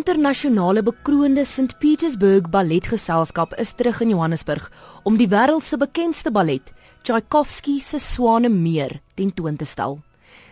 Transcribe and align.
internasionale 0.00 0.80
bekroonde 0.82 1.44
St 1.44 1.74
Petersburg 1.78 2.48
Balletgeselskap 2.50 3.52
is 3.60 3.74
terug 3.76 4.00
in 4.00 4.14
Johannesburg 4.14 4.70
om 5.04 5.18
die 5.20 5.28
wêreld 5.28 5.66
se 5.66 5.76
bekendste 5.76 6.32
ballet, 6.32 6.72
Tchaikovsky 7.04 7.76
se 7.84 8.00
Swanemeer, 8.00 9.00
tentoon 9.18 9.58
te 9.60 9.68
stel. 9.68 9.98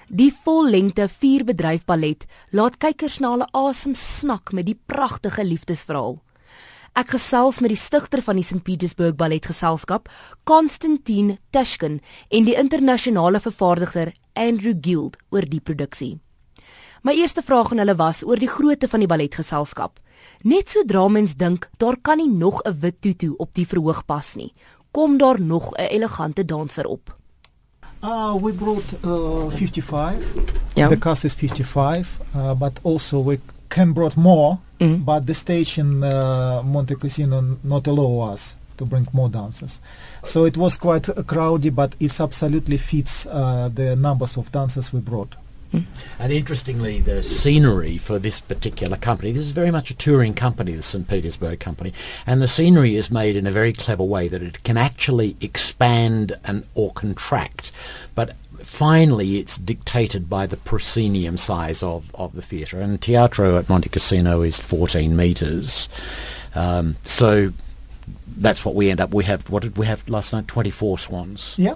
Die 0.09 0.29
vollengte 0.45 1.09
vierbedryf 1.09 1.87
ballet 1.89 2.27
laat 2.53 2.77
kykers 2.83 3.19
na 3.25 3.33
hulle 3.37 3.49
asem 3.57 3.97
snak 3.97 4.53
met 4.53 4.69
die 4.69 4.77
pragtige 4.77 5.47
liefdesverhaal. 5.49 6.19
Ek 6.99 7.17
gesels 7.17 7.63
met 7.65 7.73
die 7.73 7.81
stigter 7.81 8.21
van 8.29 8.37
die 8.37 8.45
St 8.45 8.61
Petersburg 8.69 9.17
Balletgeselskap, 9.17 10.13
Konstantin 10.45 11.39
Tashkin, 11.57 12.03
en 12.29 12.49
die 12.49 12.59
internasionale 12.59 13.41
vervaardiger 13.41 14.13
Andrew 14.37 14.77
Guild 14.77 15.17
oor 15.33 15.49
die 15.49 15.65
produksie. 15.65 16.19
My 17.03 17.13
eerste 17.15 17.43
vraag 17.43 17.71
aan 17.71 17.79
hulle 17.79 17.95
was 17.95 18.25
oor 18.27 18.39
die 18.39 18.51
grootte 18.51 18.89
van 18.89 19.01
die 19.05 19.09
balletgeselskap. 19.09 20.01
Net 20.43 20.71
sodra 20.71 21.09
mens 21.09 21.37
dink 21.39 21.69
daar 21.79 21.97
kan 22.03 22.19
nie 22.19 22.31
nog 22.31 22.63
'n 22.65 22.79
wit 22.81 23.01
tutu 23.01 23.35
op 23.39 23.55
die 23.55 23.67
verhoog 23.67 24.05
pas 24.05 24.35
nie, 24.35 24.53
kom 24.91 25.19
daar 25.19 25.41
nog 25.41 25.73
'n 25.73 25.81
elegante 25.81 26.45
danser 26.45 26.87
op. 26.87 27.17
Uh, 28.03 28.35
we 28.43 28.53
brought 28.53 28.95
uh, 29.05 29.51
55. 29.51 30.23
Yeah. 30.75 30.89
The 30.89 30.99
cast 30.99 31.25
is 31.25 31.35
55, 31.35 32.21
uh, 32.35 32.55
but 32.55 32.81
also 32.83 33.25
we 33.25 33.41
can 33.69 33.93
brought 33.93 34.17
more. 34.17 34.59
Mm. 34.79 35.05
But 35.05 35.27
the 35.27 35.35
stage 35.35 35.79
in 35.79 36.05
uh, 36.05 36.63
Monte 36.63 36.97
Cassino 36.97 37.57
not 37.63 37.87
allow 37.87 38.33
us 38.33 38.55
to 38.77 38.85
bring 38.85 39.09
more 39.13 39.29
dancers. 39.29 39.81
So 40.23 40.45
it 40.45 40.57
was 40.57 40.77
quite 40.79 41.13
crowded, 41.27 41.75
but 41.75 41.97
it 41.99 42.21
absolutely 42.21 42.79
fits 42.79 43.27
uh, 43.27 43.69
the 43.75 43.97
numbers 43.97 44.37
of 44.37 44.51
dancers 44.53 44.93
we 44.93 45.01
brought. 45.01 45.37
And 46.19 46.33
interestingly, 46.33 47.01
the 47.01 47.23
scenery 47.23 47.99
for 47.99 48.19
this 48.19 48.41
particular 48.41 48.97
company, 48.97 49.33
this 49.33 49.43
is 49.43 49.51
very 49.53 49.71
much 49.71 49.91
a 49.91 49.95
touring 49.95 50.35
company, 50.35 50.73
the 50.73 50.83
St. 50.83 51.07
Petersburg 51.07 51.61
company, 51.61 51.93
and 52.27 52.43
the 52.43 52.49
scenery 52.49 52.97
is 52.97 53.11
made 53.11 53.37
in 53.37 53.47
a 53.47 53.53
very 53.53 53.73
clever 53.73 54.03
way 54.03 54.29
that 54.29 54.43
it 54.43 54.63
can 54.65 54.77
actually 54.77 55.37
expand 55.41 56.33
and 56.45 56.67
or 56.75 56.93
contract. 56.93 57.71
But 58.15 58.35
finally, 58.59 59.39
it's 59.39 59.57
dictated 59.57 60.29
by 60.29 60.47
the 60.47 60.57
proscenium 60.57 61.37
size 61.37 61.83
of, 61.83 62.15
of 62.15 62.35
the 62.35 62.43
theatre. 62.43 62.81
And 62.81 63.01
Teatro 63.01 63.57
at 63.59 63.67
Montecasino 63.67 64.47
is 64.47 64.59
14 64.59 65.15
metres. 65.15 65.89
Um, 66.55 66.97
so 67.05 67.53
that's 68.37 68.65
what 68.65 68.75
we 68.75 68.91
end 68.91 69.01
up. 69.01 69.13
We 69.13 69.25
have, 69.25 69.49
what 69.51 69.63
did 69.63 69.77
we 69.77 69.87
have 69.87 70.09
last 70.09 70.33
night? 70.33 70.49
24 70.49 70.99
swans 70.99 71.55
Yeah. 71.59 71.75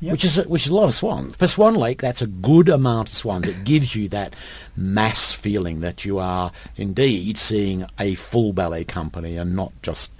Yep. 0.00 0.12
which 0.12 0.24
is 0.24 0.38
a, 0.38 0.42
which 0.42 0.66
is 0.66 0.70
a 0.70 0.74
lot 0.74 0.84
of 0.84 0.94
swans. 0.94 1.36
For 1.36 1.46
Swan 1.46 1.74
Lake, 1.74 2.02
that's 2.02 2.20
a 2.20 2.26
good 2.26 2.68
amount 2.68 3.08
of 3.08 3.14
swans. 3.14 3.48
It 3.48 3.64
gives 3.64 3.96
you 3.96 4.08
that 4.10 4.34
mass 4.76 5.32
feeling 5.32 5.80
that 5.80 6.04
you 6.04 6.18
are 6.18 6.52
indeed 6.76 7.38
seeing 7.38 7.86
a 7.98 8.14
full 8.14 8.52
ballet 8.52 8.84
company 8.84 9.36
and 9.38 9.56
not 9.56 9.72
just 9.82 10.12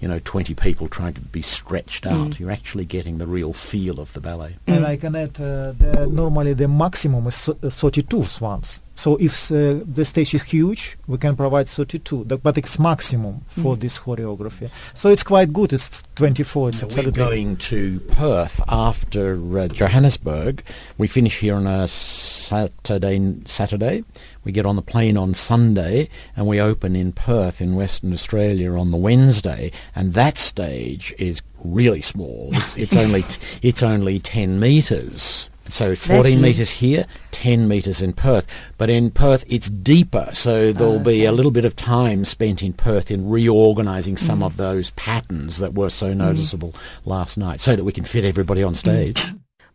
you 0.00 0.06
know 0.08 0.20
twenty 0.24 0.54
people 0.54 0.86
trying 0.86 1.14
to 1.14 1.20
be 1.20 1.42
stretched 1.42 2.06
out. 2.06 2.38
You're 2.38 2.52
actually 2.52 2.84
getting 2.84 3.18
the 3.18 3.26
real 3.26 3.52
feel 3.52 3.98
of 3.98 4.12
the 4.12 4.20
ballet. 4.20 4.56
And 4.66 4.84
I 4.86 4.96
can 4.96 5.16
add, 5.16 5.40
uh, 5.40 5.72
the, 5.72 6.06
normally 6.10 6.52
the 6.54 6.68
maximum 6.68 7.26
is 7.26 7.34
so- 7.34 7.58
uh, 7.62 7.70
32 7.70 8.22
swans. 8.24 8.80
So 8.96 9.16
if 9.16 9.50
uh, 9.50 9.80
the 9.84 10.04
stage 10.04 10.34
is 10.34 10.42
huge, 10.42 10.96
we 11.06 11.18
can 11.18 11.36
provide 11.36 11.68
32, 11.68 12.26
th- 12.26 12.42
but 12.42 12.56
it's 12.56 12.78
maximum 12.78 13.42
for 13.48 13.76
this 13.76 13.98
choreography. 13.98 14.70
So 14.94 15.10
it's 15.10 15.22
quite 15.24 15.52
good. 15.52 15.72
It's 15.72 15.90
24. 16.14 16.68
It's 16.68 16.78
So 16.78 16.86
we're 17.02 17.10
going 17.10 17.56
to 17.56 17.98
Perth 18.00 18.60
after 18.68 19.58
uh, 19.58 19.68
Johannesburg. 19.68 20.62
We 20.96 21.08
finish 21.08 21.40
here 21.40 21.56
on 21.56 21.66
a 21.66 21.88
Saturday. 21.88 23.34
Saturday, 23.46 24.04
we 24.44 24.52
get 24.52 24.64
on 24.64 24.76
the 24.76 24.82
plane 24.82 25.16
on 25.16 25.34
Sunday, 25.34 26.08
and 26.36 26.46
we 26.46 26.60
open 26.60 26.94
in 26.94 27.12
Perth 27.12 27.60
in 27.60 27.74
Western 27.74 28.12
Australia 28.12 28.74
on 28.74 28.92
the 28.92 28.96
Wednesday. 28.96 29.72
And 29.96 30.14
that 30.14 30.38
stage 30.38 31.12
is 31.18 31.42
really 31.64 32.00
small. 32.02 32.50
It's, 32.52 32.76
it's 32.76 32.96
only 33.04 33.22
t- 33.22 33.40
it's 33.62 33.82
only 33.82 34.20
ten 34.20 34.60
meters. 34.60 35.50
So 35.66 35.96
14 35.96 36.40
metres 36.42 36.68
here, 36.68 37.06
10 37.44 37.68
metres 37.68 38.00
in 38.00 38.14
Perth. 38.14 38.46
But 38.78 38.88
in 38.88 39.10
Perth, 39.10 39.44
it's 39.46 39.68
deeper, 39.68 40.28
so 40.32 40.72
there'll 40.72 40.98
be 40.98 41.26
a 41.26 41.32
little 41.32 41.50
bit 41.50 41.66
of 41.66 41.76
time 41.76 42.24
spent 42.24 42.62
in 42.62 42.72
Perth 42.72 43.10
in 43.10 43.28
reorganising 43.28 44.16
some 44.16 44.42
of 44.42 44.56
those 44.56 44.92
patterns 44.92 45.58
that 45.58 45.74
were 45.74 45.90
so 45.90 46.14
noticeable 46.14 46.72
last 47.04 47.36
night, 47.36 47.60
so 47.60 47.76
that 47.76 47.84
we 47.84 47.92
can 47.92 48.04
fit 48.04 48.24
everybody 48.24 48.62
on 48.62 48.74
stage. 48.74 49.20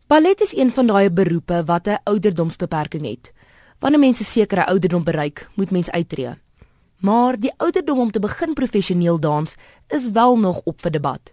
Ballet 0.08 0.40
is 0.42 0.56
een 0.56 0.72
van 0.74 0.86
daai 0.86 1.10
beroepe 1.10 1.62
wat 1.64 1.86
'n 1.86 2.02
ouderdomsbeperking 2.04 3.06
het. 3.06 3.32
Wanneer 3.78 4.00
mense 4.00 4.24
sekere 4.24 4.66
ouderdom 4.66 5.04
bereik, 5.04 5.48
moet 5.54 5.70
mens 5.70 5.90
uittreë. 5.90 6.38
Maar 6.96 7.38
die 7.40 7.52
ouderdom 7.56 7.98
om 7.98 8.10
te 8.10 8.20
begin 8.20 8.52
professioneel 8.52 9.20
dans 9.20 9.54
is 9.88 10.10
wel 10.10 10.38
nog 10.38 10.60
op 10.64 10.80
vir 10.80 10.90
debat. 10.90 11.32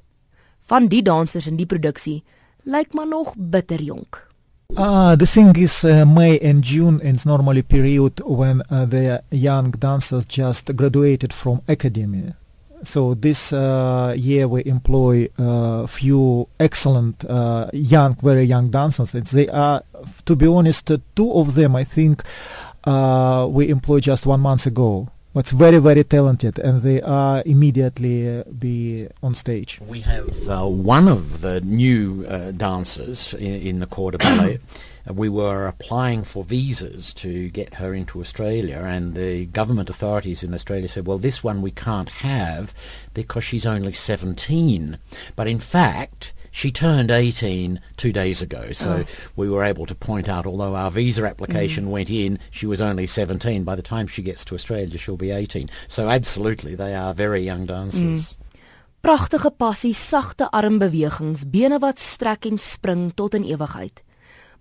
Van 0.59 0.88
die 0.88 1.02
dansers 1.02 1.47
in 1.47 1.56
die 1.56 1.66
produksie 1.66 2.24
lyk 2.64 2.94
maar 2.94 3.08
nog 3.08 3.34
bitter 3.38 3.81
jonk. 3.81 4.27
Uh, 4.75 5.16
the 5.16 5.25
thing 5.25 5.55
is, 5.55 5.85
uh, 5.85 6.05
May 6.05 6.38
and 6.39 6.61
June 6.61 7.00
is 7.00 7.25
normally 7.25 7.61
period 7.61 8.19
when 8.25 8.61
uh, 8.69 8.85
the 8.85 9.23
young 9.31 9.72
dancers 9.72 10.25
just 10.25 10.75
graduated 10.75 11.31
from 11.31 11.61
academy. 11.69 12.33
So 12.83 13.13
this 13.13 13.53
uh, 13.53 14.13
year 14.17 14.47
we 14.47 14.66
employ 14.66 15.29
a 15.38 15.88
few 15.88 16.50
excellent 16.59 17.23
uh, 17.25 17.69
young, 17.72 18.16
very 18.16 18.44
young 18.44 18.69
dancers. 18.69 19.16
It's, 19.16 19.31
they 19.31 19.47
are, 19.47 19.83
to 20.25 20.35
be 20.35 20.47
honest, 20.47 20.91
uh, 20.91 20.97
two 21.16 21.31
of 21.31 21.55
them 21.55 21.75
I 21.75 21.85
think 21.85 22.23
uh, 22.84 23.47
we 23.49 23.69
employed 23.69 24.03
just 24.03 24.25
one 24.25 24.41
month 24.41 24.66
ago. 24.67 25.09
But 25.38 25.50
very, 25.50 25.78
very 25.78 26.03
talented, 26.03 26.58
and 26.58 26.81
they 26.81 27.00
are 27.00 27.44
immediately 27.46 28.40
uh, 28.40 28.44
be 28.46 29.08
on 29.22 29.36
stage. 29.36 29.80
We 29.88 30.02
have 30.02 30.50
uh, 30.50 30.66
one 30.66 31.08
of 31.08 31.42
the 31.42 31.62
new 31.62 32.25
uh, 32.25 32.50
dancers 32.50 33.36
in, 33.36 33.53
in 33.62 33.80
the 33.80 33.86
Corps 33.86 34.14
de 34.14 34.18
Ballet. 34.18 34.59
Uh, 35.08 35.14
we 35.14 35.30
were 35.30 35.68
applying 35.68 36.22
for 36.22 36.44
visas 36.44 37.14
to 37.14 37.50
get 37.52 37.76
her 37.76 37.94
into 37.94 38.20
Australia, 38.20 38.81
and 38.84 39.14
the 39.14 39.46
government 39.46 39.90
authorities 39.90 40.44
in 40.44 40.53
Australia 40.53 40.90
said, 40.90 41.06
well, 41.06 41.18
this 41.18 41.42
one 41.42 41.62
we 41.62 41.72
can't 41.72 42.09
have 42.09 42.74
because 43.14 43.44
she's 43.44 43.66
only 43.66 43.94
17. 43.94 44.97
But 45.38 45.47
in 45.47 45.59
fact, 45.59 46.34
she 46.57 46.72
turned 46.72 47.12
18 47.12 47.79
two 47.97 48.12
days 48.12 48.41
ago, 48.41 48.73
so 48.73 49.06
we 49.35 49.47
were 49.47 49.63
able 49.63 49.85
to 49.85 49.94
point 49.94 50.28
out, 50.28 50.47
although 50.47 50.73
our 50.73 50.90
visa 50.90 51.23
application 51.23 51.91
went 51.91 52.09
in, 52.09 52.40
she 52.50 52.66
was 52.66 52.81
only 52.81 53.06
17. 53.06 53.63
By 53.63 53.75
the 53.75 53.84
time 53.84 54.07
she 54.07 54.23
gets 54.23 54.44
to 54.45 54.56
Australia, 54.56 54.97
she'll 54.97 55.17
be 55.17 55.29
18. 55.29 55.69
So 55.88 56.09
absolutely, 56.09 56.73
they 56.73 56.96
are 56.96 57.13
very 57.13 57.44
young 57.44 57.67
dancers. 57.67 58.35
Pragtige 59.03 59.51
passie, 59.56 59.94
sagte 59.94 60.50
armbewegings, 60.50 61.46
bene 61.46 61.78
wat 61.78 62.01
strek 62.01 62.50
en 62.50 62.57
spring 62.57 63.12
tot 63.13 63.38
in 63.38 63.46
ewigheid. 63.46 64.01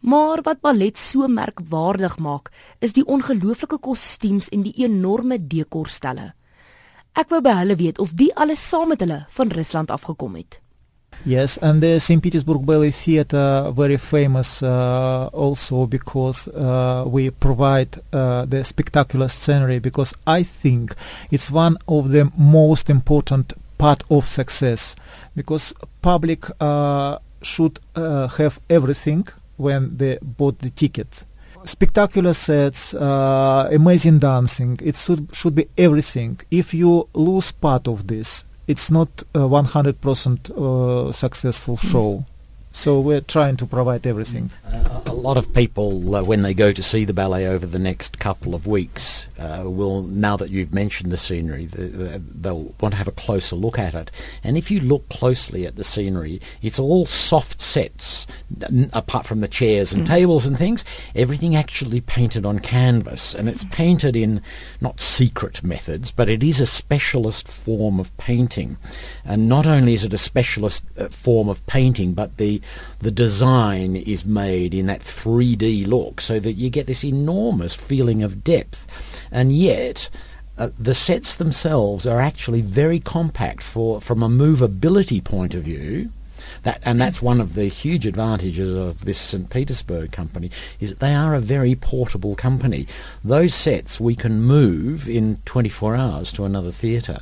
Maar 0.01 0.45
wat 0.45 0.61
ballet 0.61 1.01
so 1.01 1.25
merkwaardig 1.27 2.19
maak, 2.21 2.53
is 2.79 2.93
die 2.93 3.07
ongelooflike 3.09 3.81
kostuums 3.81 4.53
en 4.53 4.69
die 4.69 4.77
enorme 4.85 5.41
dekorstelle. 5.41 6.35
Ek 7.17 7.33
wou 7.33 7.41
by 7.41 7.57
hulle 7.63 7.81
weet 7.81 7.99
of 8.05 8.13
die 8.13 8.29
alles 8.37 8.61
saam 8.61 8.93
met 8.93 9.01
hulle 9.01 9.23
van 9.41 9.49
Rusland 9.49 9.91
afgekom 9.91 10.37
het. 10.37 10.61
Yes, 11.25 11.57
and 11.59 11.83
the 11.83 11.99
St. 11.99 12.23
Petersburg 12.23 12.65
Ballet 12.65 12.93
Theatre 12.93 13.73
very 13.75 13.97
famous 13.97 14.63
uh, 14.63 15.29
also 15.33 15.87
because 15.87 16.47
uh, 16.49 17.05
we 17.07 17.31
provide 17.31 18.01
uh, 18.13 18.45
the 18.45 18.63
spectacular 18.63 19.27
scenery 19.29 19.81
because 19.81 20.15
I 20.27 20.45
think 20.45 20.95
it's 21.31 21.51
one 21.51 21.79
of 21.89 22.11
the 22.11 22.31
most 22.37 22.89
important 22.91 23.55
part 23.77 24.05
of 24.11 24.27
success 24.27 24.95
because 25.35 25.75
public 26.01 26.45
uh, 26.61 27.19
should 27.43 27.81
uh, 27.95 28.29
have 28.29 28.61
everything 28.71 29.27
when 29.57 29.97
they 29.97 30.19
bought 30.23 30.59
the 30.61 30.71
ticket. 30.71 31.25
Spectacular 31.65 32.33
sets, 32.35 32.95
uh, 32.95 33.69
amazing 33.73 34.21
dancing. 34.21 34.79
It 34.83 34.95
should 34.95 35.35
should 35.35 35.57
be 35.57 35.67
everything. 35.77 36.39
If 36.51 36.73
you 36.73 37.09
lose 37.13 37.51
part 37.51 37.89
of 37.89 38.07
this, 38.07 38.45
it's 38.67 38.91
not 38.91 39.23
a 39.35 39.41
100% 39.41 40.51
uh, 40.51 41.13
successful 41.13 41.77
show. 41.77 42.25
So 42.73 43.01
we're 43.01 43.21
trying 43.23 43.57
to 43.59 43.67
provide 43.67 44.07
everything. 44.07 44.51
Uh, 44.67 45.01
a 45.07 45.15
lot 45.27 45.37
of 45.37 45.53
people, 45.53 46.15
uh, 46.15 46.23
when 46.23 46.43
they 46.43 46.55
go 46.55 46.71
to 46.71 46.83
see 46.85 47.05
the 47.05 47.13
ballet 47.13 47.49
over 47.49 47.67
the 47.67 47.81
next 47.81 48.21
couple 48.21 48.55
of 48.55 48.65
weeks, 48.65 49.29
uh, 49.41 49.65
will, 49.65 50.03
now 50.03 50.37
that 50.37 50.51
you've 50.51 50.73
mentioned 50.73 51.11
the 51.11 51.17
scenery, 51.17 51.67
th- 51.67 51.93
th- 51.93 52.23
they'll 52.33 52.73
want 52.81 52.93
to 52.93 52.97
have 52.97 53.09
a 53.09 53.13
closer 53.13 53.57
look 53.57 53.77
at 53.77 53.93
it. 53.93 54.13
And 54.45 54.57
if 54.57 54.71
you 54.71 54.79
look 54.79 55.09
closely 55.09 55.67
at 55.67 55.75
the 55.75 55.83
scenery, 55.83 56.41
it's 56.63 56.79
all 56.79 57.07
soft 57.07 57.61
sets, 57.61 58.29
n- 58.63 58.89
apart 58.93 59.27
from 59.27 59.41
the 59.41 59.49
chairs 59.49 59.93
and 59.93 60.07
tables 60.07 60.47
and 60.47 60.57
things. 60.57 60.85
Everything 61.17 61.57
actually 61.57 62.01
painted 62.01 62.47
on 62.47 62.61
canvas, 62.61 63.35
and 63.35 63.49
it's 63.49 63.65
painted 63.65 64.15
in 64.15 64.41
not 64.81 65.01
secret 65.01 65.65
methods, 65.65 66.13
but 66.13 66.29
it 66.29 66.45
is 66.45 66.61
a 66.61 66.67
specialist 66.67 67.49
form 67.49 67.99
of 67.99 68.17
painting. 68.17 68.77
And 69.25 69.49
not 69.49 69.67
only 69.67 69.95
is 69.95 70.05
it 70.05 70.13
a 70.13 70.19
specialist 70.19 70.85
uh, 70.97 71.09
form 71.09 71.49
of 71.49 71.67
painting, 71.67 72.13
but 72.13 72.37
the 72.37 72.61
the 73.01 73.11
design 73.11 73.97
is 73.97 74.25
made 74.25 74.73
in 74.73 74.87
that 74.87 75.03
3D 75.17 75.87
look 75.87 76.21
so 76.21 76.39
that 76.41 76.53
you 76.53 76.71
get 76.71 76.87
this 76.87 77.05
enormous 77.05 77.75
feeling 77.75 78.23
of 78.23 78.45
depth. 78.45 78.87
And 79.31 79.53
yet, 79.53 80.11
uh, 80.59 80.71
the 80.79 80.95
sets 80.95 81.37
themselves 81.37 82.07
are 82.07 82.21
actually 82.21 82.61
very 82.61 83.01
compact 83.01 83.63
for 83.63 84.01
from 84.01 84.23
a 84.23 84.29
movability 84.29 85.23
point 85.23 85.55
of 85.55 85.65
view. 85.65 86.11
That, 86.63 86.81
and 86.85 87.01
that's 87.01 87.23
one 87.23 87.41
of 87.41 87.55
the 87.55 87.67
huge 87.67 88.07
advantages 88.07 88.77
of 88.77 89.05
this 89.05 89.19
St. 89.19 89.49
Petersburg 89.51 90.13
company 90.13 90.51
is 90.81 90.91
that 90.91 91.01
they 91.01 91.15
are 91.15 91.35
a 91.35 91.41
very 91.41 91.75
portable 91.75 92.35
company. 92.35 92.87
Those 93.25 93.55
sets 93.55 94.01
we 94.01 94.15
can 94.15 94.43
move 94.43 95.09
in 95.09 95.41
24 95.45 95.97
hours 95.97 96.33
to 96.33 96.45
another 96.45 96.71
theatre. 96.71 97.21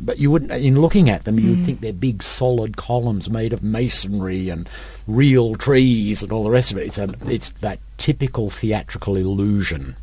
But 0.00 0.18
you 0.18 0.30
wouldn't, 0.30 0.50
in 0.50 0.80
looking 0.80 1.08
at 1.08 1.24
them, 1.24 1.38
you'd 1.38 1.64
think 1.64 1.80
they're 1.80 1.92
big 1.92 2.22
solid 2.22 2.76
columns 2.76 3.30
made 3.30 3.52
of 3.52 3.62
masonry 3.62 4.48
and 4.48 4.68
real 5.06 5.54
trees 5.54 6.22
and 6.22 6.32
all 6.32 6.42
the 6.42 6.50
rest 6.50 6.72
of 6.72 6.78
it. 6.78 6.86
It's, 6.86 6.98
a, 6.98 7.14
it's 7.26 7.52
that 7.60 7.78
typical 7.96 8.50
theatrical 8.50 9.16
illusion. 9.16 9.96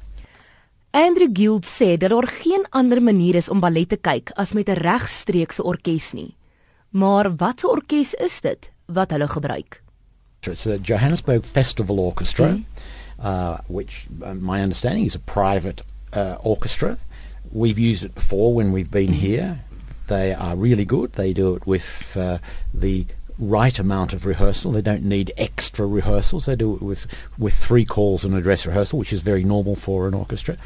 Andrew 0.94 1.28
Guild 1.32 1.66
sê 1.66 1.98
dat 1.98 2.10
daar 2.10 2.28
geen 2.28 2.66
ander 2.70 3.02
manier 3.02 3.36
is 3.36 3.50
om 3.50 3.60
ballet 3.60 3.90
te 3.90 3.98
kyk 3.98 4.32
as 4.36 4.52
met 4.54 4.70
'n 4.70 4.80
regstreekse 4.80 5.64
orkes 5.64 6.12
nie. 6.14 6.36
Maar 6.90 7.36
watse 7.36 7.68
orkes 7.68 8.14
is 8.14 8.42
dit 8.42 8.72
wat 8.86 9.12
hulle 9.12 9.28
gebruik? 9.28 9.82
It's 10.42 10.64
the 10.64 10.80
Johannesburg 10.82 11.46
Festival 11.46 11.98
Orchestra, 12.00 12.60
uh, 13.24 13.60
which 13.68 14.08
uh, 14.24 14.34
my 14.34 14.62
understanding 14.62 15.06
is 15.06 15.16
a 15.16 15.20
private 15.20 15.84
uh, 16.14 16.36
orchestra. 16.44 16.98
We've 17.52 17.80
used 17.80 18.04
it 18.04 18.16
before 18.16 18.54
when 18.54 18.72
we've 18.74 18.92
been 18.92 19.14
here. 19.14 19.60
They 20.08 20.34
are 20.34 20.56
really 20.56 20.86
good. 20.86 21.14
They 21.14 21.34
do 21.34 21.56
it 21.56 21.66
with 21.66 22.16
uh, 22.18 22.40
the 22.74 23.06
right 23.38 23.78
amount 23.80 24.14
of 24.14 24.26
rehearsal. 24.26 24.72
They 24.72 24.82
don't 24.82 25.04
need 25.04 25.34
extra 25.38 25.86
rehearsals. 25.88 26.46
They 26.46 26.56
do 26.56 26.76
it 26.76 26.82
with, 26.82 27.08
with 27.38 27.54
three 27.54 27.86
calls 27.86 28.24
and 28.24 28.36
a 28.36 28.42
dress 28.42 28.66
rehearsal, 28.66 29.00
which 29.00 29.14
is 29.14 29.22
very 29.22 29.44
normal 29.44 29.76
for 29.76 30.08
an 30.08 30.14
orchestra. 30.14 30.58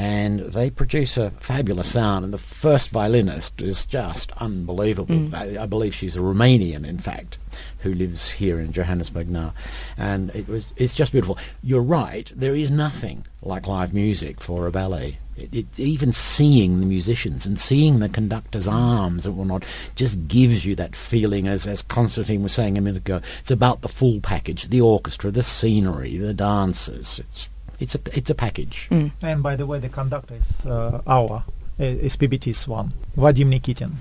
And 0.00 0.40
they 0.54 0.70
produce 0.70 1.18
a 1.18 1.30
fabulous 1.32 1.92
sound. 1.92 2.24
And 2.24 2.32
the 2.32 2.38
first 2.38 2.88
violinist 2.88 3.60
is 3.60 3.84
just 3.84 4.32
unbelievable. 4.38 5.14
Mm. 5.14 5.34
I, 5.34 5.64
I 5.64 5.66
believe 5.66 5.94
she's 5.94 6.16
a 6.16 6.20
Romanian, 6.20 6.86
in 6.86 6.98
fact, 6.98 7.36
who 7.80 7.92
lives 7.92 8.30
here 8.30 8.58
in 8.58 8.72
Johannesburg 8.72 9.28
now. 9.28 9.52
And 9.98 10.30
it 10.34 10.48
was 10.48 10.72
it's 10.78 10.94
just 10.94 11.12
beautiful. 11.12 11.36
You're 11.62 11.82
right. 11.82 12.32
There 12.34 12.56
is 12.56 12.70
nothing 12.70 13.26
like 13.42 13.66
live 13.66 13.92
music 13.92 14.40
for 14.40 14.66
a 14.66 14.70
ballet. 14.70 15.18
It, 15.36 15.54
it, 15.54 15.78
even 15.78 16.14
seeing 16.14 16.80
the 16.80 16.86
musicians 16.86 17.44
and 17.44 17.60
seeing 17.60 17.98
the 17.98 18.08
conductor's 18.08 18.66
arms 18.66 19.26
and 19.26 19.36
whatnot 19.36 19.64
just 19.96 20.26
gives 20.28 20.64
you 20.64 20.74
that 20.76 20.96
feeling, 20.96 21.46
as, 21.46 21.66
as 21.66 21.82
Konstantin 21.82 22.42
was 22.42 22.54
saying 22.54 22.78
a 22.78 22.80
minute 22.80 23.02
ago. 23.02 23.20
It's 23.40 23.50
about 23.50 23.82
the 23.82 23.88
full 23.88 24.20
package 24.20 24.70
the 24.70 24.80
orchestra, 24.80 25.30
the 25.30 25.42
scenery, 25.42 26.16
the 26.16 26.32
dancers. 26.32 27.18
It's, 27.18 27.50
it's, 27.80 27.94
a, 27.94 28.00
it's 28.12 28.30
a 28.30 28.34
package. 28.34 28.88
And 29.22 29.42
by 29.42 29.56
the 29.56 29.66
way, 29.66 29.78
the 29.80 29.88
conductor 29.88 30.34
is 30.34 30.64
uh, 30.66 31.00
our 31.06 31.44
uh, 31.78 31.82
SPBT's 31.82 32.68
one, 32.68 32.92
Vadim 33.16 33.48
Nikitin. 33.52 33.92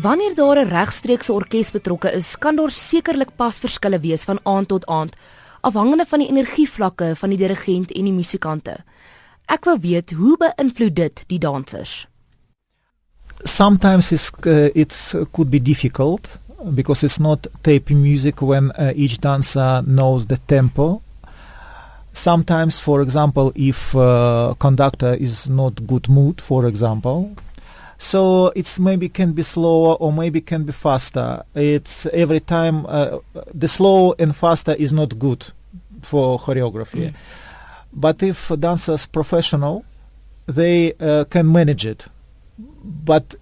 Wanneer 0.00 0.34
daar 0.34 0.58
'n 0.64 0.68
regstreekse 0.68 1.32
orkes 1.32 1.70
betrokke 1.70 2.12
is, 2.12 2.36
kan 2.38 2.56
daar 2.56 2.70
sekerlik 2.70 3.36
pas 3.36 3.58
verskille 3.58 4.00
wees 4.00 4.24
van 4.24 4.40
aand 4.42 4.68
tot 4.68 4.86
aand, 4.86 5.16
afhangende 5.60 6.04
van 6.06 6.18
die 6.18 6.28
energievlakke 6.28 7.16
van 7.16 7.28
die 7.28 7.38
dirigent 7.38 7.92
en 7.92 8.04
die 8.04 8.12
musikante. 8.12 8.76
Ek 9.46 9.64
wou 9.64 9.78
weet 9.80 10.10
hoe 10.10 10.36
beïnvloed 10.36 10.94
dit 10.94 11.24
die 11.26 11.38
dansers? 11.38 12.08
sometimes 13.44 14.12
it's 14.12 14.32
uh, 14.46 14.70
it's 14.74 15.14
uh, 15.14 15.24
could 15.32 15.50
be 15.50 15.60
difficult 15.60 16.38
because 16.74 17.04
it's 17.04 17.20
not 17.20 17.46
tape 17.62 17.90
music 17.90 18.42
when 18.42 18.72
uh, 18.72 18.92
each 18.96 19.20
dancer 19.20 19.82
knows 19.86 20.26
the 20.26 20.38
tempo. 20.46 21.02
Sometimes, 22.12 22.80
for 22.80 23.00
example, 23.00 23.52
if 23.54 23.94
uh, 23.94 24.54
conductor 24.58 25.14
is 25.14 25.48
not 25.48 25.86
good 25.86 26.08
mood, 26.08 26.40
for 26.40 26.66
example, 26.66 27.30
so 27.98 28.52
it's 28.54 28.78
maybe 28.78 29.08
can 29.08 29.32
be 29.32 29.42
slower 29.42 29.94
or 29.94 30.12
maybe 30.12 30.40
can 30.40 30.62
be 30.62 30.72
faster. 30.72 31.42
It's 31.54 32.06
every 32.06 32.40
time 32.40 32.86
uh, 32.86 33.18
the 33.52 33.66
slow 33.66 34.14
and 34.18 34.34
faster 34.34 34.72
is 34.72 34.92
not 34.92 35.18
good 35.18 35.46
for 36.02 36.38
choreography. 36.38 37.12
But 37.92 38.22
if 38.22 38.52
dancer's 38.60 39.06
professional, 39.06 39.84
they 40.46 40.94
uh, 40.94 41.24
can 41.24 41.50
manage 41.50 41.84
it. 41.84 42.06
But 42.88 43.36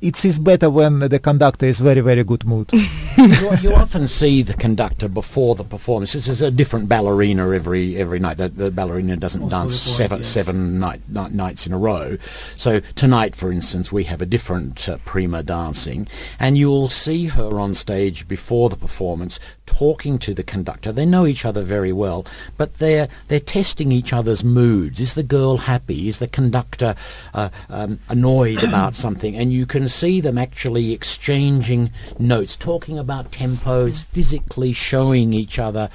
it 0.00 0.24
is 0.24 0.38
better 0.38 0.68
when 0.68 0.98
the 0.98 1.18
conductor 1.18 1.66
is 1.66 1.78
very 1.80 2.00
very 2.00 2.24
good 2.24 2.44
mood. 2.44 2.72
you, 2.72 3.56
you 3.62 3.72
often 3.72 4.08
see 4.08 4.42
the 4.42 4.54
conductor 4.54 5.08
before 5.08 5.54
the 5.54 5.64
performance. 5.64 6.12
This 6.12 6.28
is 6.28 6.42
a 6.42 6.50
different 6.50 6.88
ballerina 6.88 7.50
every 7.50 7.96
every 7.96 8.18
night. 8.18 8.38
The, 8.38 8.48
the 8.48 8.70
ballerina 8.70 9.16
doesn't 9.16 9.42
Also 9.42 9.56
dance 9.56 9.84
the 9.84 9.88
point, 9.88 9.96
seven 9.96 10.18
yes. 10.18 10.26
seven 10.26 10.78
night, 10.80 11.00
night, 11.08 11.32
nights 11.32 11.66
in 11.66 11.72
a 11.72 11.78
row. 11.78 12.18
So 12.56 12.80
tonight, 12.80 13.36
for 13.36 13.52
instance, 13.52 13.92
we 13.92 14.04
have 14.04 14.20
a 14.20 14.26
different 14.26 14.88
uh, 14.88 14.98
prima 15.04 15.42
dancing, 15.42 16.08
and 16.40 16.58
you 16.58 16.68
will 16.68 16.88
see 16.88 17.26
her 17.26 17.60
on 17.60 17.74
stage 17.74 18.26
before 18.26 18.70
the 18.70 18.76
performance 18.76 19.38
talking 19.66 20.18
to 20.18 20.34
the 20.34 20.42
conductor. 20.42 20.90
They 20.90 21.06
know 21.06 21.26
each 21.26 21.44
other 21.44 21.62
very 21.62 21.92
well, 21.92 22.26
but 22.56 22.78
they're 22.78 23.08
they're 23.28 23.38
testing 23.38 23.92
each 23.92 24.12
other's 24.12 24.42
moods. 24.42 24.98
Is 24.98 25.14
the 25.14 25.22
girl 25.22 25.58
happy? 25.58 26.08
Is 26.08 26.18
the 26.18 26.28
conductor 26.28 26.96
uh, 27.34 27.50
um, 27.68 28.00
annoyed 28.08 28.64
about 28.64 28.89
something? 28.94 29.36
And 29.36 29.52
you 29.52 29.66
can 29.66 29.88
see 29.88 30.20
them 30.20 30.38
actually 30.38 30.92
exchanging 30.92 31.92
notes, 32.18 32.56
talking 32.56 32.98
about 32.98 33.30
tempos, 33.30 34.02
physically 34.04 34.72
showing 34.72 35.32
each 35.32 35.58
other 35.58 35.90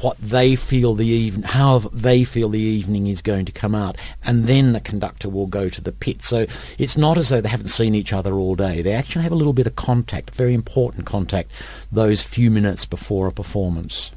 what 0.00 0.18
they 0.20 0.54
feel 0.56 0.94
the 0.94 1.06
even 1.06 1.42
how 1.42 1.78
they 1.78 2.22
feel 2.22 2.50
the 2.50 2.60
evening 2.60 3.06
is 3.06 3.22
going 3.22 3.46
to 3.46 3.52
come 3.52 3.74
out 3.74 3.96
and 4.24 4.44
then 4.44 4.72
the 4.72 4.80
conductor 4.80 5.28
will 5.28 5.46
go 5.46 5.70
to 5.70 5.80
the 5.80 5.92
pit 5.92 6.20
so 6.20 6.44
it's 6.78 6.98
not 6.98 7.16
as 7.16 7.30
though 7.30 7.40
they 7.40 7.48
haven't 7.48 7.68
seen 7.68 7.94
each 7.94 8.12
other 8.12 8.34
all 8.34 8.54
day 8.54 8.82
they 8.82 8.92
actually 8.92 9.22
have 9.22 9.32
a 9.32 9.36
little 9.36 9.54
bit 9.54 9.66
of 9.66 9.74
contact 9.74 10.34
very 10.34 10.52
important 10.52 11.06
contact 11.06 11.50
those 11.90 12.20
few 12.20 12.50
minutes 12.50 12.84
before 12.84 13.26
a 13.26 13.32
performance 13.32 14.12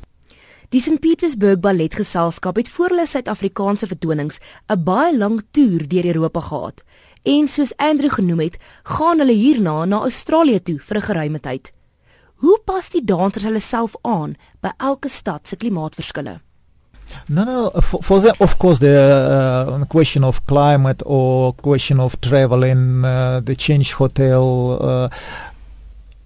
Die 0.71 0.77
St 0.77 1.01
Petersburg 1.01 1.63
Balletgeselskap 1.63 2.59
het 2.59 2.67
voor 2.69 2.91
hulle 2.93 3.07
Suid-Afrikaanse 3.09 3.87
vertonings 3.89 4.37
'n 4.69 4.83
baie 4.85 5.17
lang 5.17 5.41
toer 5.51 5.87
deur 5.87 6.05
Europa 6.05 6.39
gehad. 6.39 6.83
En 7.23 7.47
soos 7.47 7.73
Andrew 7.77 8.11
genoem 8.13 8.39
het, 8.39 8.57
gaan 8.83 9.19
hulle 9.19 9.33
hierna 9.35 9.85
na 9.85 9.99
Australië 9.99 10.59
toe 10.63 10.79
vir 10.79 10.97
'n 10.97 11.01
geruime 11.01 11.39
tyd. 11.39 11.71
Hoe 12.35 12.59
pas 12.65 12.89
die 12.89 13.03
dansers 13.03 13.43
hulle 13.43 13.59
self 13.59 13.95
aan 14.01 14.35
by 14.61 14.69
elke 14.77 15.09
stad 15.09 15.47
se 15.47 15.55
klimaatverskille? 15.55 16.39
No, 17.27 17.43
no. 17.43 17.71
For, 17.81 18.03
for 18.03 18.21
them, 18.21 18.35
of 18.39 18.57
course, 18.57 18.79
the 18.79 19.75
uh, 19.81 19.85
question 19.87 20.23
of 20.23 20.45
climate 20.45 21.03
or 21.05 21.53
question 21.53 21.99
of 21.99 22.19
traveling, 22.19 23.03
uh, 23.03 23.39
the 23.43 23.55
change 23.55 23.93
hotel, 23.93 24.77
uh, 24.81 25.09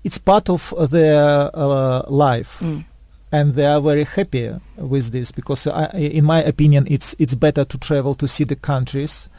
it's 0.04 0.18
part 0.18 0.50
of 0.50 0.74
their 0.90 1.50
uh, 1.56 2.02
life, 2.10 2.60
Mm. 2.62 2.84
and 3.32 3.54
they 3.56 3.66
are 3.66 3.82
very 3.82 4.04
happy 4.06 4.52
with 4.78 5.12
this 5.12 5.32
because, 5.32 5.68
I, 5.68 5.86
in 5.98 6.26
my 6.26 6.44
opinion, 6.44 6.86
it's 6.88 7.16
it's 7.18 7.34
better 7.36 7.66
to 7.66 7.78
travel 7.78 8.14
to 8.16 8.28
see 8.28 8.46
the 8.46 8.56
countries. 8.56 9.30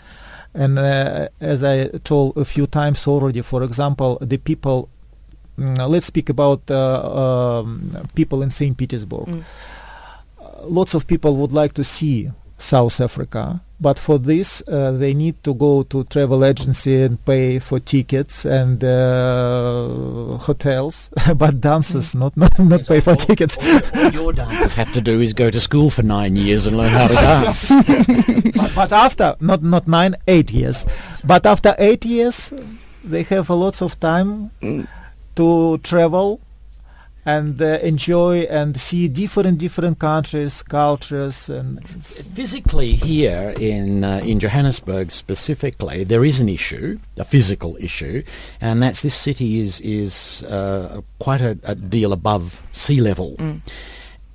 And 0.54 0.78
uh, 0.78 1.28
as 1.40 1.64
I 1.64 1.88
told 2.04 2.36
a 2.36 2.44
few 2.44 2.66
times 2.66 3.06
already, 3.08 3.42
for 3.42 3.62
example, 3.64 4.18
the 4.20 4.38
people. 4.38 4.88
mm, 5.58 5.88
let's 5.88 6.06
speak 6.06 6.28
about 6.30 6.62
uh, 6.70 7.60
um, 7.62 7.96
people 8.14 8.42
in 8.42 8.50
Saint 8.50 8.76
Petersburg 8.76 9.26
Mm. 9.28 9.42
lots 10.66 10.94
of 10.94 11.06
people 11.06 11.36
would 11.36 11.52
like 11.52 11.72
to 11.74 11.84
see 11.84 12.30
South 12.58 13.00
Africa, 13.00 13.60
but 13.80 13.98
for 13.98 14.18
this 14.18 14.62
uh, 14.68 14.92
they 14.92 15.14
need 15.14 15.42
to 15.44 15.54
go 15.54 15.82
to 15.84 16.04
travel 16.04 16.44
agency 16.44 17.02
and 17.02 17.22
pay 17.24 17.58
for 17.58 17.80
tickets 17.80 18.44
and 18.44 18.82
uh, 18.84 20.36
hotels, 20.38 21.10
but 21.36 21.60
dancers 21.60 22.14
not 22.14 22.36
not, 22.36 22.58
not 22.58 22.86
pay 22.86 23.00
for 23.00 23.16
tickets. 23.16 23.58
all, 23.58 24.04
all 24.04 24.10
your 24.12 24.32
dancers 24.40 24.74
have 24.74 24.92
to 24.92 25.00
do 25.00 25.20
is 25.20 25.32
go 25.32 25.50
to 25.50 25.60
school 25.60 25.90
for 25.90 26.02
nine 26.02 26.36
years 26.36 26.66
and 26.66 26.76
learn 26.76 26.90
how 26.90 27.08
to 27.08 27.14
dance. 27.14 27.72
But, 28.54 28.72
but 28.74 28.92
after 28.92 29.36
not 29.40 29.62
not 29.62 29.88
nine 29.88 30.14
eight 30.28 30.52
years, 30.52 30.86
but 31.24 31.44
after 31.44 31.74
eight 31.78 32.04
years 32.04 32.52
they 33.02 33.22
have 33.24 33.50
a 33.50 33.54
lots 33.54 33.82
of 33.82 33.98
time 34.00 34.50
to 35.34 35.78
travel 35.78 36.40
and 37.26 37.60
uh, 37.60 37.78
enjoy 37.82 38.40
and 38.42 38.76
see 38.76 39.08
different 39.08 39.58
different 39.58 39.98
countries, 39.98 40.62
cultures, 40.62 41.48
and 41.48 41.84
physically 42.34 42.92
here 42.94 43.54
in 43.58 44.04
uh, 44.04 44.20
in 44.24 44.40
Johannesburg 44.40 45.10
specifically, 45.10 46.04
there 46.04 46.24
is 46.24 46.40
an 46.40 46.48
issue, 46.48 46.98
a 47.16 47.24
physical 47.24 47.76
issue, 47.80 48.22
and 48.60 48.82
that's 48.82 49.02
this 49.02 49.14
city 49.14 49.60
is 49.60 49.80
is 49.80 50.42
uh, 50.44 51.00
quite 51.18 51.40
a, 51.40 51.58
a, 51.64 51.74
deal 51.74 52.12
above 52.12 52.62
sea 52.72 53.00
level. 53.00 53.36
Mm. 53.36 53.60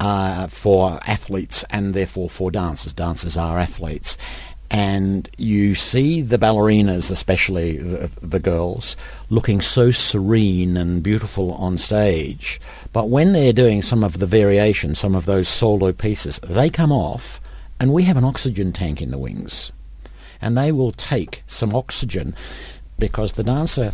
Uh, 0.01 0.47
for 0.47 0.97
athletes 1.07 1.65
and 1.71 1.93
therefore 1.93 2.29
for 2.29 2.49
dancers. 2.51 2.93
Dancers 2.93 3.35
are 3.35 3.59
athletes 3.59 4.17
and 4.71 5.29
you 5.37 5.73
see 5.73 6.21
the 6.21 6.37
ballerinas, 6.37 7.09
especially 7.09 7.77
the, 7.77 8.09
the, 8.21 8.39
girls, 8.39 8.95
looking 9.29 9.61
so 9.61 9.89
serene 9.89 10.77
and 10.77 11.01
beautiful 11.01 11.53
on 11.53 11.77
stage. 11.77 12.61
But 12.93 13.09
when 13.09 13.33
they're 13.33 13.53
doing 13.53 13.81
some 13.81 14.03
of 14.03 14.19
the 14.19 14.27
variations, 14.27 14.99
some 14.99 15.15
of 15.15 15.25
those 15.25 15.47
solo 15.47 15.91
pieces, 15.91 16.39
they 16.43 16.69
come 16.69 16.91
off, 16.91 17.41
and 17.79 17.93
we 17.93 18.03
have 18.03 18.17
an 18.17 18.23
oxygen 18.23 18.71
tank 18.71 19.01
in 19.01 19.09
the 19.09 19.17
wings. 19.17 19.71
And 20.41 20.57
they 20.57 20.71
will 20.71 20.91
take 20.91 21.43
some 21.47 21.75
oxygen 21.75 22.35
because 22.99 23.33
the 23.33 23.43
dancer 23.43 23.93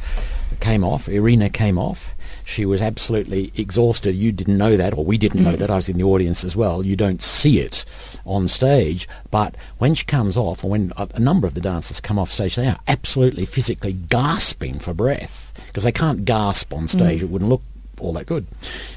came 0.59 0.83
off, 0.83 1.07
Irina 1.07 1.49
came 1.49 1.77
off, 1.77 2.13
she 2.45 2.63
was 2.63 2.79
absolutely 2.79 3.51
exhausted. 3.55 4.15
You 4.15 4.31
didn't 4.31 4.57
know 4.57 4.77
that, 4.77 4.93
or 4.93 5.03
we 5.03 5.17
didn't 5.17 5.43
know 5.43 5.55
mm. 5.55 5.57
that. 5.57 5.71
I 5.71 5.75
was 5.75 5.89
in 5.89 5.97
the 5.97 6.03
audience 6.03 6.43
as 6.43 6.55
well. 6.55 6.85
You 6.85 6.95
don't 6.95 7.21
see 7.21 7.59
it 7.59 7.83
on 8.23 8.47
stage, 8.47 9.09
but 9.31 9.55
when 9.79 9.95
she 9.95 10.05
comes 10.05 10.37
off, 10.37 10.63
or 10.63 10.69
when 10.69 10.93
a, 10.95 11.09
a 11.15 11.19
number 11.19 11.47
of 11.47 11.55
the 11.55 11.61
dancers 11.61 11.99
come 11.99 12.19
off 12.19 12.31
stage, 12.31 12.55
they 12.55 12.67
are 12.67 12.79
absolutely 12.87 13.45
physically 13.45 13.93
gasping 13.93 14.77
for 14.79 14.93
breath 14.93 15.53
because 15.67 15.83
they 15.83 15.91
can't 15.91 16.23
gasp 16.23 16.71
on 16.71 16.87
stage. 16.87 17.19
Mm. 17.19 17.23
It 17.23 17.29
wouldn't 17.29 17.49
look 17.49 17.63
all 17.99 18.13
that 18.13 18.25
good. 18.25 18.45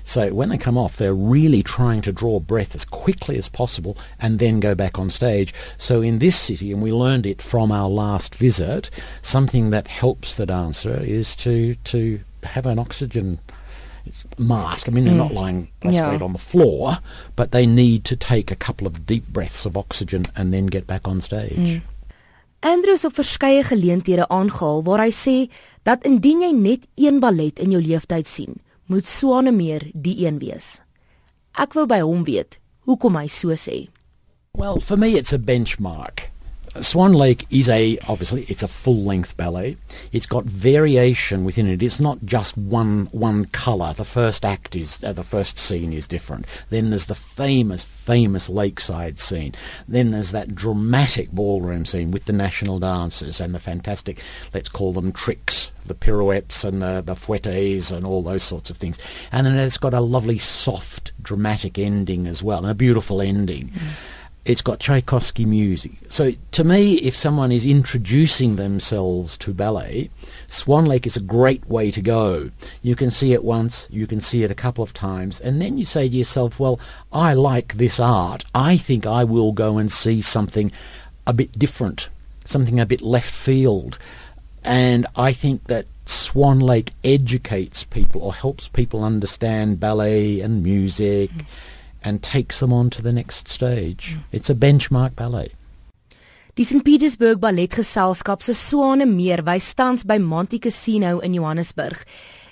So 0.04 0.32
when 0.34 0.50
they 0.50 0.58
come 0.58 0.76
off, 0.76 0.96
they're 0.96 1.14
really 1.14 1.62
trying 1.62 2.02
to 2.02 2.12
draw 2.12 2.40
breath 2.40 2.74
as 2.74 2.84
quickly 2.84 3.38
as 3.38 3.48
possible 3.48 3.96
and 4.20 4.38
then 4.38 4.60
go 4.60 4.74
back 4.74 4.98
on 4.98 5.08
stage. 5.08 5.54
So 5.78 6.02
in 6.02 6.18
this 6.18 6.36
city, 6.36 6.72
and 6.72 6.82
we 6.82 6.92
learned 6.92 7.24
it 7.24 7.40
from 7.40 7.72
our 7.72 7.88
last 7.88 8.34
visit, 8.34 8.90
something 9.22 9.70
that 9.70 9.88
helps 9.88 10.34
the 10.34 10.46
dancer 10.46 11.02
is 11.02 11.34
to 11.36 11.76
to 11.76 12.20
have 12.44 12.66
an 12.66 12.78
oxygen 12.78 13.38
mask. 14.38 14.88
I 14.88 14.92
mean, 14.92 15.04
they're 15.04 15.14
mm. 15.14 15.18
not 15.28 15.32
lying 15.32 15.70
prostrate 15.80 16.20
yeah. 16.20 16.24
on 16.24 16.32
the 16.32 16.38
floor, 16.38 16.98
but 17.36 17.52
they 17.52 17.66
need 17.66 18.04
to 18.04 18.16
take 18.16 18.50
a 18.50 18.56
couple 18.56 18.86
of 18.86 19.06
deep 19.06 19.28
breaths 19.28 19.66
of 19.66 19.76
oxygen 19.76 20.26
and 20.36 20.52
then 20.52 20.66
get 20.66 20.86
back 20.86 21.06
on 21.06 21.20
stage. 21.20 21.56
Mm. 21.56 21.82
Andrews 22.60 23.04
op 23.04 23.14
verskeie 23.14 23.62
geleenthede 23.62 24.26
aangehaal 24.28 24.82
waar 24.82 25.04
hy 25.04 25.12
sê 25.14 25.36
dat 25.86 26.02
indien 26.08 26.42
jy 26.42 26.50
net 26.56 26.88
een 26.98 27.20
ballet 27.22 27.60
in 27.62 27.70
jou 27.70 27.82
lewenstyd 27.82 28.26
sien, 28.26 28.58
moet 28.90 29.06
Swanemeer 29.06 29.86
die 29.94 30.26
een 30.26 30.40
wees. 30.42 30.80
Ek 31.54 31.76
wou 31.78 31.86
by 31.86 32.00
hom 32.02 32.24
weet 32.26 32.58
hoekom 32.88 33.14
hy 33.20 33.28
so 33.30 33.54
sê. 33.54 33.86
Well, 34.58 34.80
for 34.80 34.98
me 34.98 35.14
it's 35.14 35.32
a 35.32 35.38
benchmark. 35.38 36.32
Swan 36.80 37.12
Lake 37.12 37.46
is 37.50 37.68
a 37.68 37.98
obviously 38.08 38.44
it's 38.44 38.62
a 38.62 38.68
full 38.68 39.02
length 39.04 39.36
ballet. 39.36 39.76
It's 40.12 40.26
got 40.26 40.44
variation 40.44 41.44
within 41.44 41.68
it. 41.68 41.82
It's 41.82 42.00
not 42.00 42.24
just 42.24 42.56
one 42.56 43.06
one 43.12 43.46
color. 43.46 43.92
The 43.92 44.04
first 44.04 44.44
act 44.44 44.76
is 44.76 45.02
uh, 45.02 45.12
the 45.12 45.22
first 45.22 45.58
scene 45.58 45.92
is 45.92 46.08
different. 46.08 46.46
Then 46.70 46.90
there's 46.90 47.06
the 47.06 47.14
famous 47.14 47.84
famous 47.84 48.48
lakeside 48.48 49.18
scene. 49.18 49.54
Then 49.86 50.10
there's 50.10 50.32
that 50.32 50.54
dramatic 50.54 51.30
ballroom 51.30 51.84
scene 51.84 52.10
with 52.10 52.24
the 52.26 52.32
national 52.32 52.78
dancers 52.78 53.40
and 53.40 53.54
the 53.54 53.58
fantastic 53.58 54.18
let's 54.54 54.68
call 54.68 54.92
them 54.92 55.12
tricks, 55.12 55.70
the 55.86 55.94
pirouettes 55.94 56.64
and 56.64 56.82
the 56.82 57.02
the 57.04 57.14
fouettes 57.14 57.90
and 57.90 58.06
all 58.06 58.22
those 58.22 58.42
sorts 58.42 58.70
of 58.70 58.76
things. 58.76 58.98
And 59.32 59.46
then 59.46 59.56
it's 59.56 59.78
got 59.78 59.94
a 59.94 60.00
lovely 60.00 60.38
soft 60.38 61.12
dramatic 61.22 61.78
ending 61.78 62.26
as 62.26 62.42
well, 62.42 62.58
and 62.58 62.70
a 62.70 62.74
beautiful 62.74 63.20
ending. 63.20 63.68
Mm 63.68 64.14
it's 64.44 64.62
got 64.62 64.80
Tchaikovsky 64.80 65.44
music. 65.44 65.92
So 66.08 66.32
to 66.52 66.64
me, 66.64 66.94
if 66.94 67.14
someone 67.14 67.52
is 67.52 67.66
introducing 67.66 68.56
themselves 68.56 69.36
to 69.38 69.52
ballet, 69.52 70.10
Swan 70.46 70.86
Lake 70.86 71.06
is 71.06 71.16
a 71.16 71.20
great 71.20 71.68
way 71.68 71.90
to 71.90 72.00
go. 72.00 72.50
You 72.82 72.96
can 72.96 73.10
see 73.10 73.32
it 73.32 73.44
once, 73.44 73.86
you 73.90 74.06
can 74.06 74.20
see 74.20 74.44
it 74.44 74.50
a 74.50 74.54
couple 74.54 74.82
of 74.82 74.94
times, 74.94 75.38
and 75.38 75.60
then 75.60 75.76
you 75.76 75.84
say 75.84 76.08
to 76.08 76.16
yourself, 76.16 76.58
well, 76.58 76.80
I 77.12 77.34
like 77.34 77.74
this 77.74 78.00
art. 78.00 78.44
I 78.54 78.78
think 78.78 79.06
I 79.06 79.24
will 79.24 79.52
go 79.52 79.76
and 79.76 79.92
see 79.92 80.22
something 80.22 80.72
a 81.26 81.34
bit 81.34 81.58
different, 81.58 82.08
something 82.46 82.80
a 82.80 82.86
bit 82.86 83.02
left 83.02 83.34
field. 83.34 83.98
And 84.64 85.06
I 85.14 85.32
think 85.32 85.64
that 85.64 85.86
Swan 86.06 86.58
Lake 86.58 86.92
educates 87.04 87.84
people 87.84 88.22
or 88.22 88.32
helps 88.32 88.68
people 88.68 89.04
understand 89.04 89.78
ballet 89.78 90.40
and 90.40 90.62
music. 90.62 91.30
Mm 91.30 91.46
and 92.02 92.22
takes 92.22 92.60
them 92.60 92.72
on 92.72 92.90
to 92.90 93.02
the 93.02 93.12
next 93.12 93.48
stage. 93.48 94.16
Mm. 94.16 94.24
It's 94.32 94.50
a 94.50 94.54
benchmark 94.54 95.14
ballet. 95.14 95.52
Die 96.58 96.64
St 96.64 96.82
Petersburg 96.82 97.38
Balletgeselskap 97.38 98.42
se 98.42 98.52
Swane 98.52 99.06
Meer 99.06 99.44
wys 99.46 99.74
tans 99.74 100.02
by 100.04 100.18
Monte 100.18 100.58
Casino 100.58 101.20
in 101.20 101.34
Johannesburg 101.34 102.02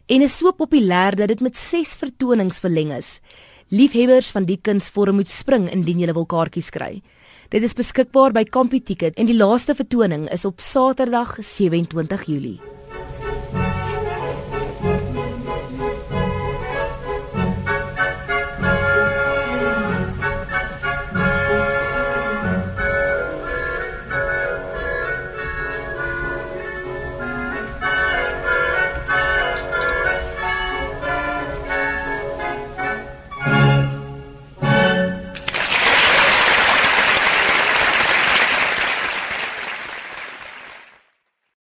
en 0.07 0.23
is 0.23 0.37
so 0.39 0.53
populêr 0.55 1.17
dat 1.19 1.33
dit 1.33 1.41
met 1.43 1.57
6 1.57 1.97
vertonings 1.99 2.61
verleng 2.63 2.93
is. 2.95 3.21
Liefhebbers 3.75 4.31
van 4.31 4.47
die 4.47 4.61
kunsvorm 4.63 5.19
moet 5.19 5.31
spring 5.31 5.67
indien 5.75 5.99
jy 5.99 6.15
wil 6.15 6.29
kaartjies 6.31 6.71
kry. 6.71 7.03
Dit 7.51 7.67
is 7.67 7.75
beskikbaar 7.75 8.31
by 8.35 8.45
CompuTicket 8.47 9.19
en 9.19 9.27
die 9.27 9.35
laaste 9.35 9.75
vertoning 9.75 10.29
is 10.31 10.47
op 10.47 10.63
Saterdag 10.63 11.35
27 11.43 12.29
Julie. 12.31 12.61